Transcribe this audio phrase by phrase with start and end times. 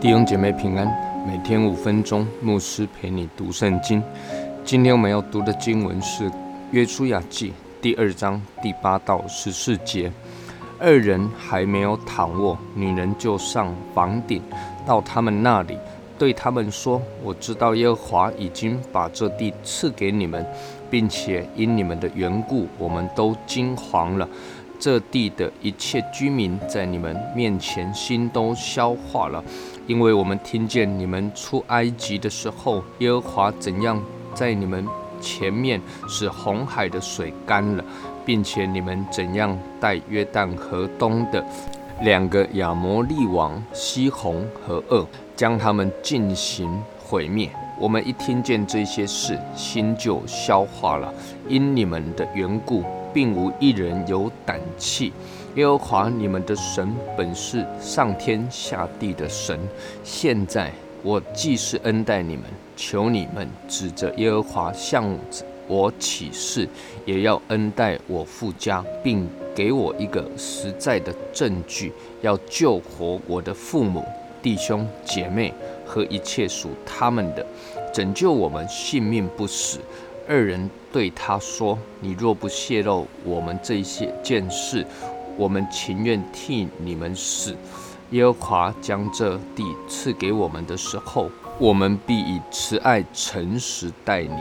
[0.00, 0.86] 弟兄姐妹平安，
[1.26, 4.02] 每天五分钟，牧师陪你读圣经。
[4.64, 6.24] 今天我们要读的经文是
[6.70, 7.50] 《约书亚记》
[7.82, 10.10] 第二章第八到十四节。
[10.78, 14.40] 二人还没有躺卧，女人就上房顶，
[14.86, 15.76] 到他们那里，
[16.18, 20.46] 对他们说：“我知道耶和华已经把这地赐给你们，
[20.88, 24.26] 并且因你们的缘故，我们都惊惶了。”
[24.82, 29.44] 这地的一切居民在你们面前心都消化了，
[29.90, 34.00] 因为我们听见你们出埃及的时候，耶和华怎样
[34.32, 34.86] 在你们
[35.20, 37.84] 前面使红海的水干了，
[38.24, 41.44] 并且你们怎样带约旦河东的
[42.02, 47.50] 两个亚摩利王西红和恶，将他们进行毁灭。
[47.76, 51.12] 我们一听见这些事，心就消化了，
[51.48, 52.84] 因你们的缘故。
[53.12, 55.12] 并无一人有胆气。
[55.56, 59.58] 耶和华你们的神本是上天下地的神。
[60.04, 62.44] 现在我既是恩待你们，
[62.76, 65.04] 求你们指着耶和华向
[65.66, 66.68] 我起誓，
[67.04, 74.04] 也要恩待我父家，并给我一个实在的证据，要救活我的父母、
[74.40, 75.52] 弟兄、姐妹
[75.84, 77.44] 和一切属他们的，
[77.92, 79.78] 拯救我们性命不死。
[80.28, 84.84] 二人对他说：“你若不泄露我们这些件事，
[85.36, 87.56] 我们情愿替你们死。
[88.10, 94.36] 耶和华将这地赐给我们的时候，我们必以慈爱诚实待你。”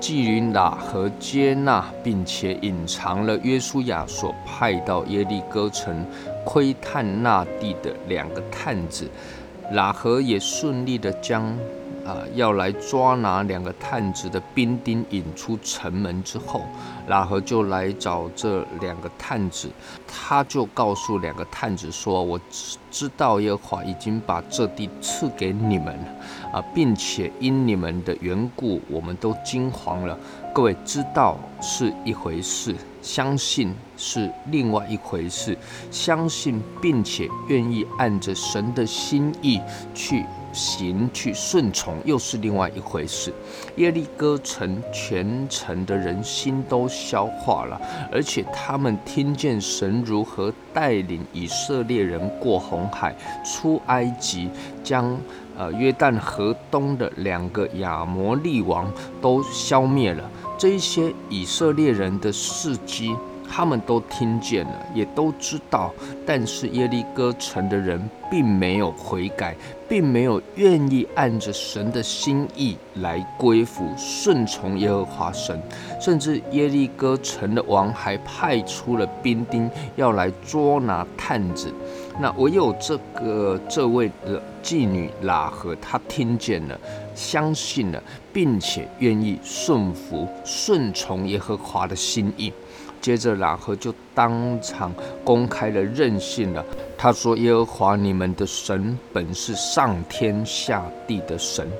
[0.00, 6.06] 祭云拉和接纳，并且隐藏了约书亚所派到耶利哥城
[6.44, 9.10] 窥探那地的两个探子，
[9.72, 11.52] 拉和也顺利的将。
[12.08, 16.62] 啊，要来抓拿两个探子的兵丁引出城门之后，
[17.06, 19.68] 拉合就来找这两个探子，
[20.06, 25.94] 他就告诉两个探子说：“我知知道耶和华已经把这地赐给你们，
[26.50, 30.18] 啊，并且因你们的缘故，我们都惊惶了。
[30.54, 35.54] 各位知道是一回事，相信是另外一回事，
[35.90, 39.60] 相信并且愿意按着神的心意
[39.92, 43.32] 去。”行去顺从又是另外一回事。
[43.76, 47.80] 耶利哥城全城的人心都消化了，
[48.12, 53.14] 而且他们听见神如何带领以色列人过红海、
[53.44, 54.50] 出埃及，
[54.82, 55.18] 将
[55.56, 60.30] 呃约旦河东的两个亚摩利王都消灭了。
[60.56, 63.14] 这一些以色列人的事迹。
[63.50, 65.90] 他们都听见了，也都知道，
[66.26, 67.98] 但是耶利哥城的人
[68.30, 69.54] 并没有悔改，
[69.88, 75.60] 并没有愿意按着神的心意来归服、顺从耶和华神，
[76.00, 81.72] 甚至耶利哥城的王还派出了兵丁要来捉拿探子。
[82.20, 86.78] 那唯有这个这位的妓女拉合，她听见了，
[87.14, 88.02] 相信了，
[88.32, 92.52] 并且愿意顺服、顺从耶和华的心意。
[93.00, 96.64] 接着，拉合就当场公开了任性了。
[96.98, 101.70] 他说：“耶和华你们的神本是上天下地的神。”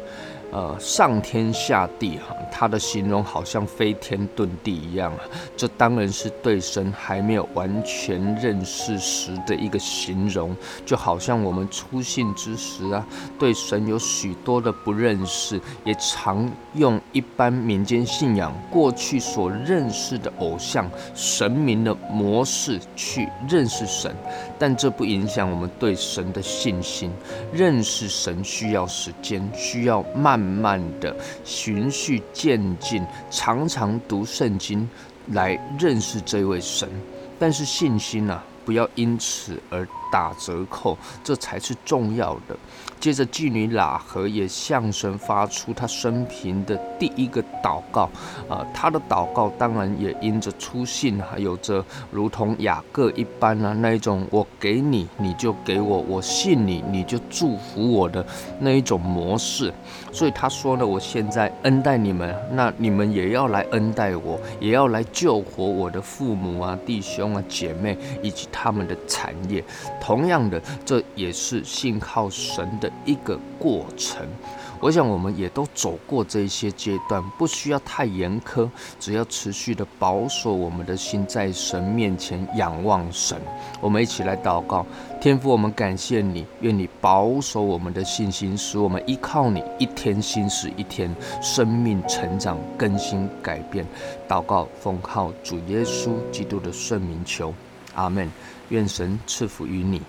[0.50, 5.20] 呃，上天下地哈，他的形容好像飞天遁地一样啊。
[5.54, 13.06] 这当然是对神还没有完全认识时的一个形容，就好像我们初信之时啊，
[13.38, 24.14] 对神有许多的不认识，也常用一般民间信仰过去所认识的偶像神明的模式去认识神，
[24.58, 27.10] 但这不影响我们对神的信心。
[27.52, 30.37] 认识神需要时间，需要慢。
[30.38, 34.88] 慢慢的循序渐进，常常读圣经
[35.32, 36.88] 来认识这位神，
[37.38, 42.56] 但是信心呢，不要因此而打折扣，这才是重要的。
[43.00, 48.10] 接着，妓女喇合也向神发出他生平的第一个祷告，
[48.48, 58.24] 啊，他的祷告当然也因着出信，还有着如同雅各一般啊那一种，我给你，你就给我，我信你，你就祝福我的
[58.58, 59.72] 那一种模式。
[60.10, 69.62] 所以他说呢，我现在恩待你们，那你们也要来恩待我，也要来救活我的父母啊、弟兄啊、姐妹以及他们的产业。
[70.00, 72.87] 同样的，这也是信靠神的。
[73.04, 74.26] 一个过程，
[74.80, 78.68] 我想我们也都走过这一些阶段，不需要太严苛，
[79.00, 83.40] 只要持续的保守我们的心，在神面前仰望神。
[83.80, 84.86] 我们一起来祷告，
[85.20, 93.86] 天父，我们感谢你，愿你保守我们的信心，使我们依靠你，一天新时一天，生命成长更新改变。
[94.28, 97.52] 祷告奉靠主耶稣基督的圣名求，
[97.94, 98.30] 阿门。
[98.70, 100.02] 愿神赐福于你。